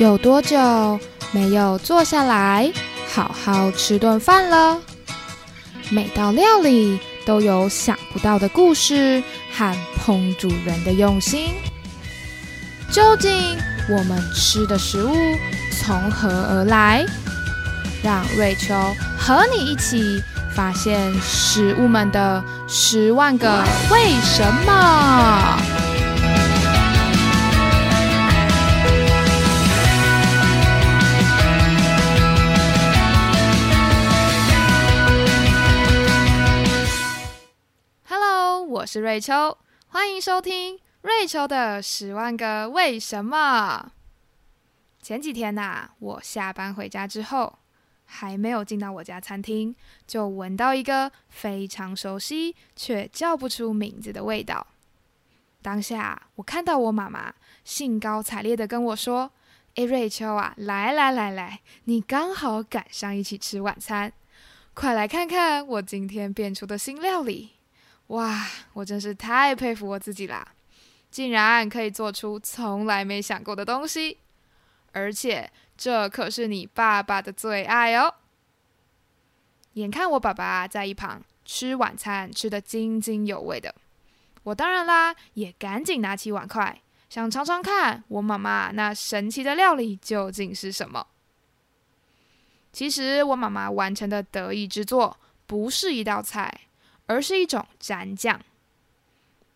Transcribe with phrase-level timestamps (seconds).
[0.00, 0.98] 有多久
[1.30, 2.72] 没有坐下来
[3.06, 4.78] 好好吃顿饭了？
[5.90, 9.22] 每道料理都有想不到的故事
[9.52, 11.50] 和烹煮人的用心。
[12.90, 13.30] 究竟
[13.90, 15.14] 我们吃的食物
[15.78, 17.04] 从何而来？
[18.02, 18.74] 让瑞秋
[19.18, 20.22] 和你一起
[20.56, 25.79] 发现食物们的十万个为什么。
[38.92, 43.92] 是瑞秋，欢迎收听瑞秋的十万个为什么。
[45.00, 47.60] 前几天呐、我下班回家之后，
[48.04, 49.76] 还没有进到我家餐厅，
[50.08, 54.66] 就闻到一个非常熟悉却叫不出名字的味道。
[55.62, 59.30] 当下，我看到我妈妈兴高采烈的跟我说
[59.76, 64.12] ：“诶，瑞秋啊，来来来来，你刚好赶上一起吃晚餐，
[64.74, 67.50] 快来看看我今天变出的新料理。”
[68.10, 70.46] 哇，我真是太佩服我自己啦！
[71.12, 74.18] 竟然可以做出从来没想过的东西，
[74.92, 78.14] 而且这可是你爸爸的最爱哦。
[79.74, 83.72] 眼看我爸爸在一旁吃晚餐，吃得津津有味的，
[84.42, 91.06] 我当然啦，也赶紧拿起碗筷，想尝尝看我妈妈那神奇的料理究竟是什么。
[92.72, 96.62] 其实我妈妈完成的得意之作，不是一道菜。
[97.10, 98.40] 而是一种蘸酱。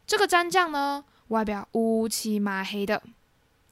[0.04, 3.00] 这个蘸酱呢，外表乌漆麻黑的，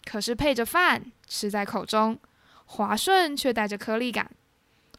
[0.04, 2.16] 可是配着饭吃在口中，
[2.64, 4.30] 滑顺却带着颗粒感，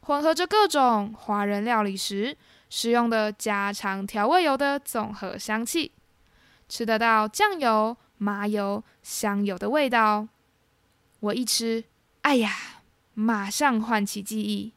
[0.02, 2.36] 混合着各种华人料理时
[2.70, 5.94] 使用的家常调味油的综合香气，
[6.68, 10.28] 吃得到酱油、麻油、香油的味道。
[11.22, 11.86] 我一吃，
[12.24, 12.82] 哎呀，
[13.14, 14.74] 马上唤起记忆。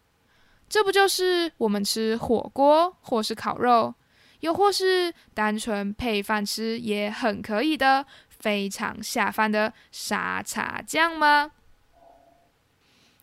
[0.76, 3.94] 这不就是我们吃火锅，或是烤肉，
[4.40, 11.52] 又或是单纯配饭吃也很可以的非常下饭的沙茶酱吗？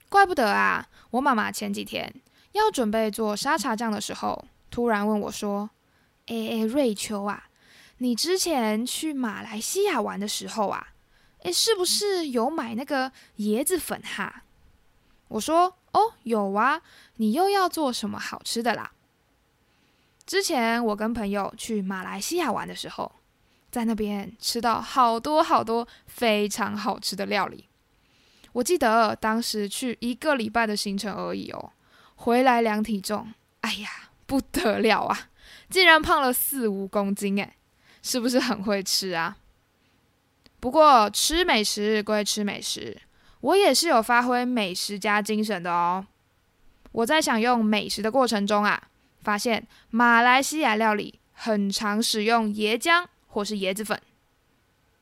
[0.10, 0.90] 怪不得啊！
[1.12, 2.12] 我妈妈前几天
[2.54, 5.70] 要准备做沙茶酱的时候，突然问我说
[6.26, 7.50] ：“诶诶，瑞秋啊，
[8.00, 10.88] 你之前去马来西亚玩的时候啊，
[11.44, 14.42] 诶，是不是有买那个椰子粉哈？”
[15.30, 16.82] 我说：“哦，有啊。”
[17.18, 18.92] 你又要做什么好吃的啦？
[20.26, 23.12] 之前我跟朋友去马来西亚玩的时候，
[23.70, 27.68] 在那边吃到好多好多非常好吃的料理。
[28.54, 31.72] 我记得当时去一个礼拜的行程而已哦，
[32.16, 35.30] 回来量体重，哎呀，不得了啊，
[35.70, 37.54] 竟然胖了四五公斤诶，
[38.02, 39.38] 是不是很会吃啊？
[40.60, 43.02] 不过吃美食归吃美食，
[43.44, 46.06] 我也是有发挥美食家精神的哦。
[46.94, 48.82] 我在享用美食的过程中啊，
[49.20, 54.00] 发现马来西亚料理很常使用椰浆或是椰子粉。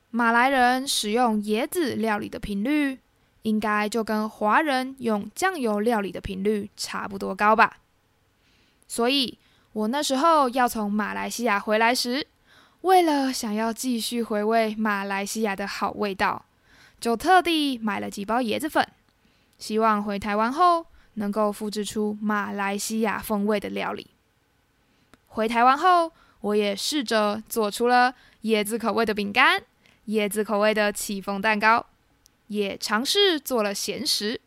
[0.09, 2.97] 马来人使用椰子料理的频率，
[3.43, 7.77] 应该就跟华人用酱油料理的频率差不多高吧。
[8.87, 9.37] 所以，
[9.73, 12.25] 我那时候要从马来西亚回来时，
[12.81, 16.45] 为了想要继续回味马来西亚的好味道，
[17.01, 18.87] 就特地买了几包椰子粉，
[19.57, 20.85] 希望回台湾后。
[21.15, 24.11] 能够复制出马来西亚风味的料理。
[25.27, 29.61] 回台湾后，我也试着做出了椰子口味的饼干、
[30.07, 31.85] 椰子口味的戚风蛋糕，
[32.47, 34.39] 也尝试做了咸食，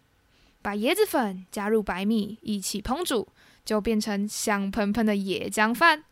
[0.62, 3.28] 把椰子粉加入白米一起烹煮，
[3.62, 6.03] 就变成香喷喷的椰浆饭。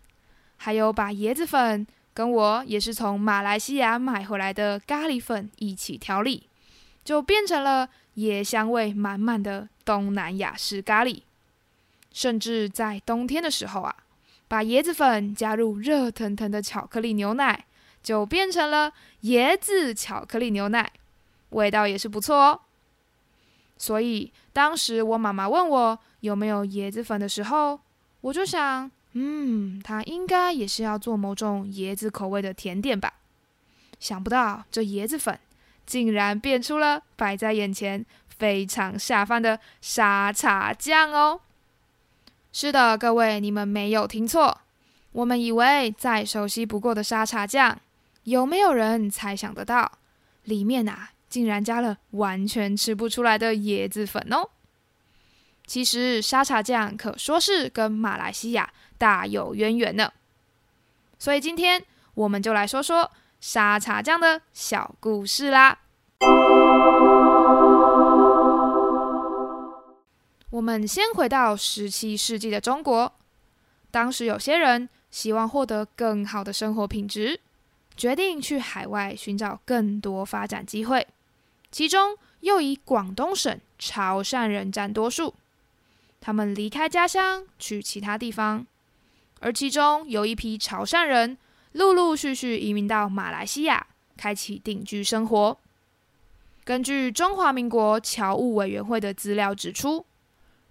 [0.58, 6.48] 还有把椰子粉跟我也是从马来西亚买回来的咖喱粉一起调理，
[7.04, 7.88] 就变成了。
[8.16, 11.22] 椰香味满满的东南亚式咖喱，
[12.12, 13.96] 甚至在冬天的时候啊，
[14.46, 17.64] 把椰子粉加入热腾腾的巧克力牛奶，
[18.02, 18.92] 就变成了
[19.22, 20.92] 椰子巧克力牛奶，
[21.48, 22.60] 味道也是不错哦。
[23.78, 27.80] 所以当时我妈妈问我有没有椰子粉的时候，
[28.20, 33.14] 我就想，嗯，他应该也是要做某种椰子口味的甜点吧。
[33.98, 35.38] 想不到这椰子粉。
[35.84, 38.06] 竟然变出了摆在眼前
[38.38, 41.40] 非常下饭的沙茶酱哦！
[42.52, 44.60] 是的，各位，你们没有听错，
[45.10, 47.80] 我们以为再熟悉不过的沙茶酱，
[48.22, 49.98] 有没有人猜想得到，
[50.44, 54.48] 里面啊竟然加了完全吃不出来的椰子粉哦？
[55.72, 60.12] 其实沙茶酱可说是跟马来西亚大有渊源呢，
[61.18, 61.82] 所以今天
[62.12, 63.10] 我们就来说说。
[63.40, 65.78] 沙茶酱的小故事啦。
[70.50, 73.14] 我们先回到十七世纪的中国，
[73.90, 77.40] 当时有些人希望获得更好的生活品质，
[77.96, 81.08] 决定去海外寻找更多发展机会，
[81.70, 85.34] 其中又以广东省潮汕人占多数。
[86.24, 88.64] 他们离开家乡去其他地方，
[89.40, 91.36] 而其中有一批潮汕人
[91.72, 93.84] 陆陆续续移民到马来西亚，
[94.16, 95.58] 开启定居生活。
[96.62, 100.06] 根据中华民国侨务委员会的资料指出，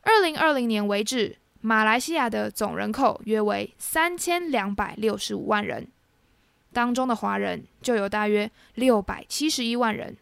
[0.04, 5.86] 二零二零年为止，马来西亚的总人口约为三千两百六十五万人，
[6.72, 10.16] 当中的华人就有大约六百七十一万人，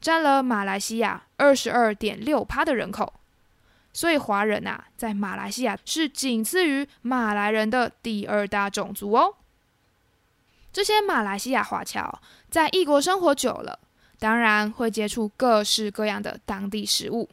[0.00, 3.12] 占了马来西亚二十二点六趴的人口。
[3.94, 9.36] 所以华人啊，在马来西亚是仅次于马来人的第二大种族哦。
[10.72, 12.20] 这些马来西亚华侨
[12.50, 13.78] 在异国生活久了，
[14.18, 17.30] 当然会接触各式各样的当地食物。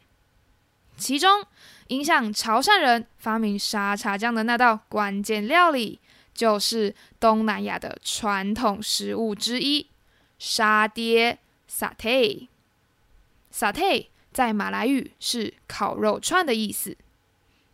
[0.96, 1.44] 其中，
[1.88, 5.98] 影响潮汕人发明沙茶酱的那道关键料理，
[6.32, 9.88] 就是东南亚的传统食物之一——
[10.38, 12.46] 沙爹 （satay）。
[13.52, 14.11] satay。
[14.32, 16.96] 在马来语是烤肉串的意思。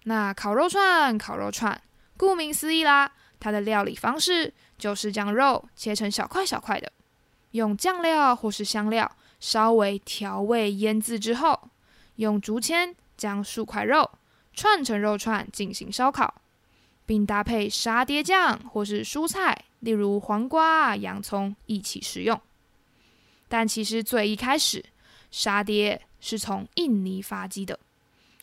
[0.05, 1.81] 那烤肉串，烤肉串，
[2.17, 6.91] 顾名思义啦，它的料理方式就是将肉切成小块小块的，
[7.53, 11.71] 用酱料或是香料稍微调味腌制之后，
[12.17, 14.11] 用竹签将数块肉
[14.55, 16.43] 串成肉串进行烧烤，
[17.07, 22.41] 并搭配沙爹酱或是蔬菜，例如黄瓜、洋葱一起食用。
[23.49, 24.85] 但其实最一开始，
[25.31, 26.03] 沙爹。
[26.21, 27.79] 是从印尼发迹的，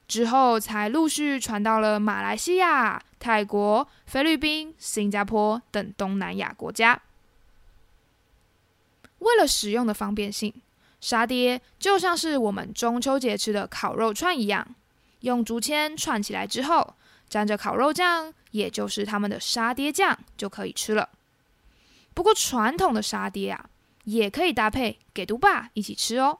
[0.08, 7.02] 之后才陆续传到了马来西亚、泰国、菲律宾、新加坡等东南亚国家。
[9.20, 10.54] 为了使用的方便性，
[11.02, 14.66] 沙爹就像是我们中秋节吃的烤肉串一样，
[15.20, 16.96] 用竹签串起来之后，
[17.28, 21.10] 沾着烤肉酱，也就是他们的沙爹酱，就可以吃了。
[22.14, 23.70] 不过传统的沙爹啊，
[24.06, 26.40] 也可以搭配给毒霸一起吃哦。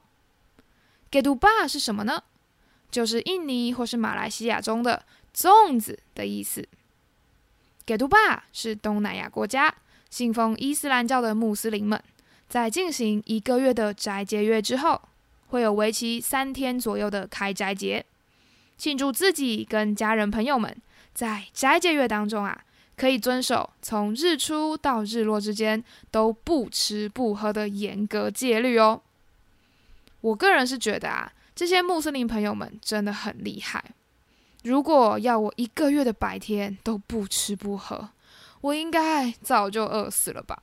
[1.10, 2.22] 给杜巴是什么呢？
[2.90, 5.04] 就是印尼或是马来西亚中的
[5.34, 6.66] 粽子的意思。
[7.84, 9.74] 给杜巴是东南亚国家
[10.10, 12.02] 信奉伊斯兰教的穆斯林们，
[12.48, 15.00] 在进行一个月的斋戒月之后，
[15.48, 18.04] 会有为期三天左右的开斋节，
[18.76, 20.76] 庆祝自己跟家人朋友们
[21.14, 22.64] 在斋戒月当中啊，
[22.96, 29.02] 可以遵守从日出到日落之间都不吃不喝的严格戒律哦。
[30.26, 33.92] 我个人是觉得啊，这些穆斯林朋友们真的很厉害。
[34.64, 38.10] 如果要我一个月的白天都不吃不喝，
[38.60, 40.60] 我应该早就饿死了吧。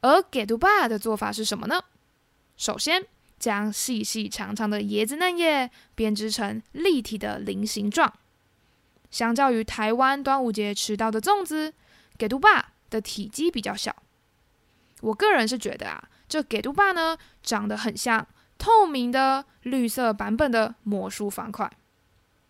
[0.00, 1.84] 而给杜巴的做法是什么呢？
[2.56, 3.04] 首先，
[3.38, 8.10] 将细细长长的椰子嫩叶编织成立体的菱形状。
[9.10, 11.74] 相较于台湾端午节吃到的粽子，
[12.16, 13.94] 给杜巴的体积比较小。
[15.02, 16.08] 我个人是觉得啊。
[16.30, 18.26] 这给杜巴呢，长得很像
[18.58, 21.70] 透明的绿色版本的魔术方块，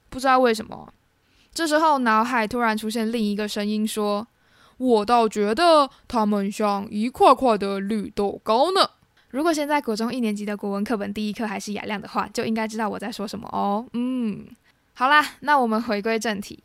[0.09, 0.93] 不知道为什么。
[1.53, 4.27] 这时候脑海突然出现另一个声音说
[4.79, 8.91] ：“我倒觉得它们像一块块的绿豆糕呢。”
[9.31, 13.87] 如果现在国中一年级的国文课本第一课还是雅亮的话，就应该知道我在说什么哦。
[13.93, 14.47] 嗯，
[14.95, 16.63] 好啦，那我们回归正题，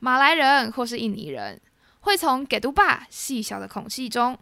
[0.00, 1.60] 马来人或是印尼人
[2.00, 4.36] 会从给杜巴细小的孔隙中。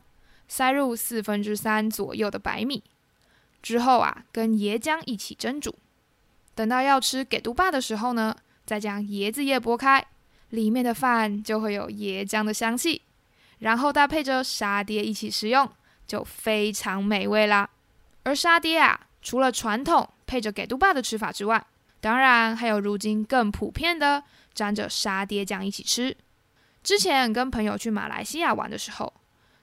[0.49, 2.83] 塞入四分之三左右的白米，
[3.63, 5.75] 之后啊，跟椰浆一起蒸煮。
[6.55, 8.37] 等到要吃给杜巴的时候呢，
[8.67, 10.05] 再将椰子叶剥开，
[10.51, 13.03] 里面的饭就会有椰浆的香气，
[13.59, 15.71] 然后搭配着沙爹一起食用，
[16.07, 17.69] 就非常美味啦。
[18.25, 21.67] 而沙爹啊，除了传统配着给杜巴的吃法之外，
[22.01, 26.17] 当然还有如今更普遍的沾着沙爹酱一起吃。
[26.83, 29.13] 之前跟朋友去马来西亚玩的时候。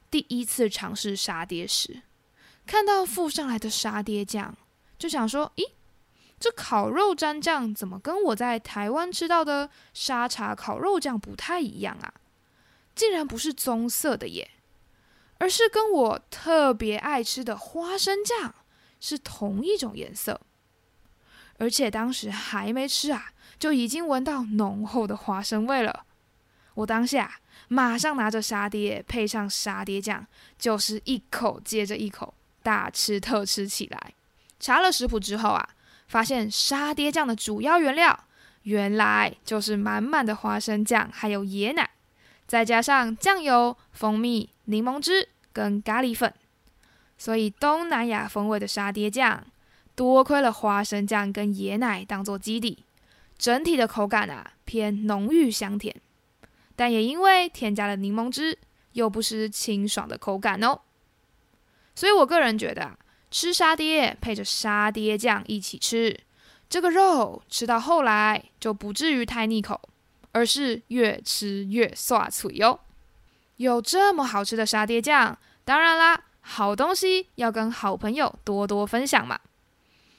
[0.10, 2.02] 第一次尝试沙爹时，
[2.68, 4.56] 看到附上来的沙爹酱，
[5.00, 5.72] 就想说：“咦，
[6.38, 12.14] 这烤肉蘸酱怎么跟我在台湾吃到的沙茶烤肉酱不太一样啊？
[12.94, 14.52] 竟然不是棕色的耶，
[15.38, 18.54] 而是跟我特别爱吃的花生酱
[19.00, 20.42] 是同一种颜色。
[21.60, 26.06] 而且当时还没吃啊，就已经闻到浓厚的花生味了。
[26.76, 30.26] 我当下。”马上拿着沙爹，配上沙爹酱，
[30.58, 32.34] 就是一口接着一口
[32.68, 34.14] 大吃特吃起来。
[34.60, 35.70] 查了食谱之后啊，
[36.10, 38.26] 发现沙爹酱的主要原料
[38.64, 41.90] 原来就是满满的花生酱，还有椰奶，
[42.46, 46.34] 再加上酱油、蜂蜜、柠檬汁跟咖喱粉。
[47.18, 49.46] 所以东南亚风味的沙爹酱，
[49.96, 52.84] 多亏了花生酱跟椰奶当做基底，
[53.38, 55.96] 整体的口感啊偏浓郁香甜，
[56.76, 58.58] 但也因为添加了柠檬汁，
[58.92, 60.82] 又不失清爽的口感哦。
[61.98, 62.96] 所以我个人觉得，
[63.32, 66.16] 吃沙爹配着沙爹酱一起吃，
[66.70, 69.82] 这个肉吃到后来就不至于太腻口，
[70.32, 72.80] 而是越吃越爽脆哟。
[73.56, 75.36] 有这么好吃的沙爹酱，
[75.66, 79.40] 当然啦，好东西要跟好朋友多多分享嘛。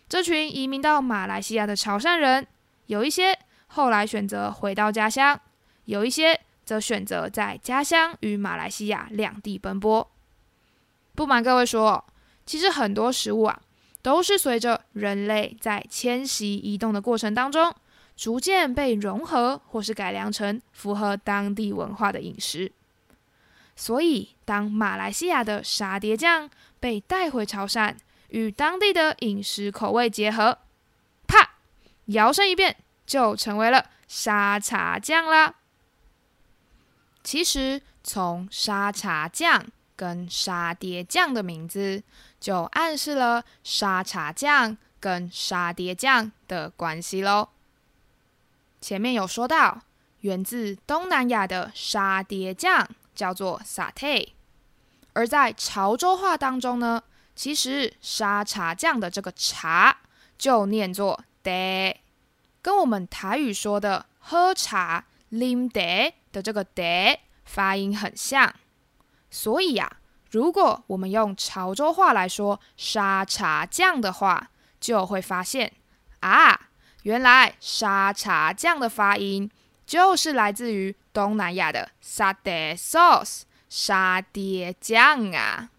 [0.09, 2.45] 这群移民到马来西亚的潮汕人，
[2.87, 5.41] 有一些后来选择回到家乡，
[5.85, 10.11] 有一些则选择在家乡与马来西亚两地奔波。
[11.19, 12.05] 不瞒各位说，
[12.47, 13.61] 其实很多食物啊，
[14.03, 17.75] 都是随着人类在迁徙移动的过程当中，
[18.17, 22.71] 逐渐被融合或是改良成符合当地文化的饮食。
[23.75, 26.49] 所以，当马来西亚的沙爹酱
[26.79, 27.97] 被带回潮汕，
[28.29, 30.59] 与当地的饮食口味结合，
[31.27, 31.57] 啪，
[32.05, 35.57] 摇身一变就成为了沙茶酱啦。
[37.25, 39.67] 其实，从沙茶酱
[39.99, 42.01] 跟沙爹酱的名字，
[42.39, 47.49] 就暗示了沙茶酱跟沙爹酱的关系喽。
[48.81, 49.83] 前面有说到，
[50.21, 54.29] 源自东南亚的沙爹酱叫做 satay，
[55.15, 57.03] 而在潮州话当中呢。
[57.35, 59.99] 其实沙茶酱的这个茶
[60.37, 61.97] 就念作 de，，
[62.63, 68.55] 跟我们台语说的喝茶啉茶的这个 de 发音很像。
[69.31, 69.91] 所以呀，
[70.31, 75.73] 如果我们用潮州话来说沙茶酱的话，就会发现
[76.21, 76.69] 啊，
[77.03, 79.51] 原来沙茶酱的发音
[79.87, 85.71] 就是来自于东南亚的沙爹 sauce 沙爹酱啊。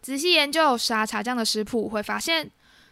[0.00, 2.50] 仔细研究沙茶酱的食谱，会发现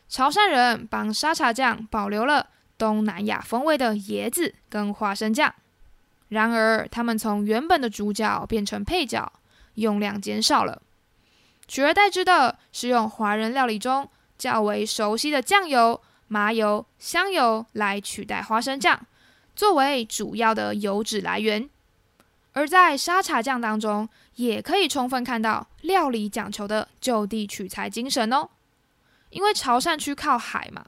[0.08, 5.54] 潮汕人帮沙茶酱保留了东南亚风味的椰子跟花生酱。
[6.28, 9.32] 然而，他们从原本的主角变成配角，
[9.74, 10.82] 用量减少了，
[11.68, 19.06] 取而代之的是用华人料理中较为熟悉的酱油、麻油、香油来取代花生酱，
[19.54, 21.68] 作为主要的油脂来源。
[22.52, 28.48] 而在沙茶酱当中，也可以充分看到料理讲求的就地取材精神哦。
[29.30, 30.86] 因为潮汕区靠海嘛，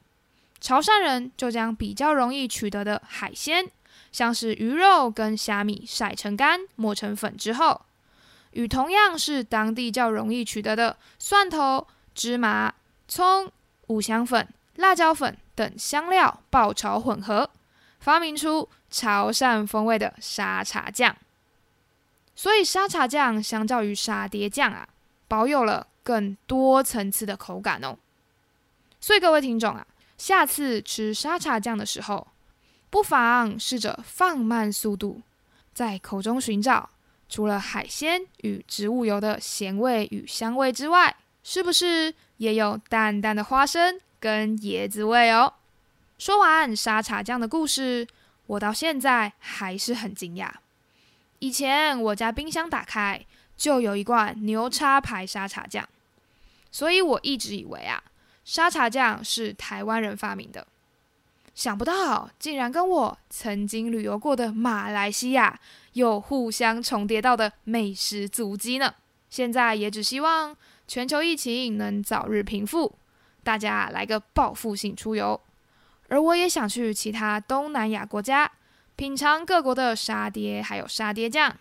[0.60, 3.70] 潮汕人就将比较容易取得的海鲜，
[4.18, 7.82] 像是鱼肉跟虾米晒成干、磨成粉之后，
[8.50, 12.74] 与同样是当地较容易取得的蒜头、芝麻、
[13.06, 13.48] 葱、
[13.86, 17.48] 五香粉、辣椒粉等香料爆炒混合，
[18.00, 21.16] 发明出潮汕风味的沙茶酱。
[22.34, 24.88] 所以沙茶酱相较于沙爹酱啊，
[25.28, 27.96] 保有了更多层次的口感哦。
[29.00, 32.26] 所以各位听众啊，下次吃沙茶酱的时候，
[32.90, 35.20] 不妨试着放慢速度，
[35.74, 36.88] 在口中寻找
[37.28, 41.14] 除了海鲜与植物油的咸味与香味之外，
[41.44, 45.52] 是不是也有淡淡的花生跟椰子味哦？
[46.18, 48.06] 说完沙茶酱的故事，
[48.46, 50.50] 我到现在还是很惊讶。
[51.38, 53.24] 以前我家冰箱打开
[53.56, 55.86] 就有一罐牛叉牌沙茶酱，
[56.72, 58.02] 所以我一直以为啊，
[58.44, 60.66] 沙茶酱是台湾人发明的。
[61.58, 65.58] 想不到竟然跟我曾经旅游过的马来西亚
[65.94, 68.94] 有互相重叠到的美食足迹呢。
[69.28, 72.94] 现在也只希望全球疫情能早日平复，
[73.42, 75.40] 大家来个报复性出游。
[76.06, 78.48] 而我也想去其他东南亚国家。
[78.94, 81.56] 品尝各国的沙爹，还有沙爹酱，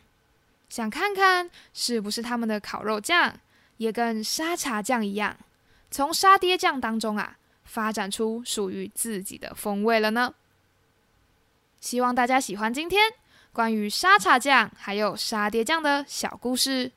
[0.70, 3.34] 想看看是不是他们的烤肉酱
[3.78, 5.36] 也跟沙茶酱一样，
[5.90, 7.37] 从沙爹酱当中啊
[7.68, 10.34] 发展出属于自己的风味了呢？
[11.80, 13.12] 希望大家喜欢今天
[13.54, 16.92] 关于沙茶酱还有沙爹酱的小故事。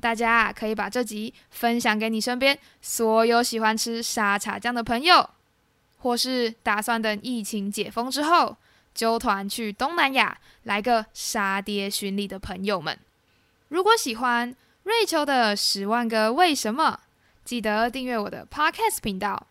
[0.00, 5.28] 大家可以把这集分享给你身边所有喜欢吃沙茶酱的朋友，
[5.98, 8.56] 或是打算等疫情解封之后。
[8.92, 12.98] 揪团去东南亚来个沙爹巡礼的朋友们，
[13.68, 16.98] 如果喜欢瑞秋的十万个为什么，
[17.44, 19.46] 记得订阅我的 Podcast 频道，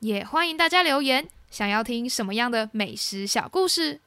[0.00, 4.00] 也欢迎大家留言，想要听什么样的美食小故事。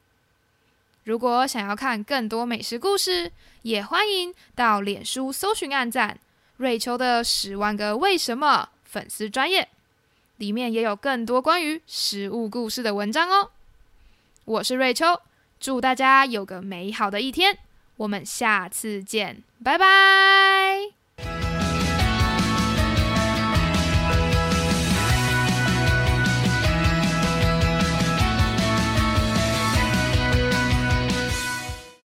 [1.04, 3.30] 如果想要看更多美食故事，
[3.62, 6.18] 也欢迎到脸书搜寻、按赞
[6.56, 9.68] 瑞秋的十万个为什么粉丝专业，
[10.38, 13.50] 里面也有更多关于食物故事的文章哦。
[14.46, 15.20] 我是瑞秋，
[15.60, 17.58] 祝大家有个美好的一天，
[17.96, 21.03] 我们下次见，拜拜。